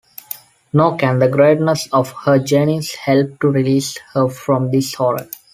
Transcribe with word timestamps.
Nor 0.73 0.97
can 0.97 1.19
the 1.19 1.27
greatness 1.27 1.87
of 1.93 2.11
her 2.25 2.39
genius 2.39 2.95
help 2.95 3.39
to 3.39 3.49
release 3.49 3.99
her 4.15 4.29
from 4.29 4.71
this 4.71 4.95
horror. 4.95 5.29